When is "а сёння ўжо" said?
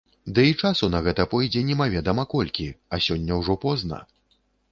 2.97-3.59